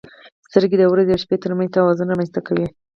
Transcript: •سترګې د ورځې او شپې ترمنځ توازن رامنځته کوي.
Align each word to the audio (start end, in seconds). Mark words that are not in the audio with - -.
•سترګې 0.49 0.77
د 0.79 0.83
ورځې 0.93 1.11
او 1.15 1.21
شپې 1.23 1.37
ترمنځ 1.43 1.69
توازن 1.75 2.07
رامنځته 2.09 2.41
کوي. 2.47 2.67